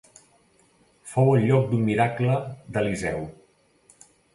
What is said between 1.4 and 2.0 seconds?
lloc d'un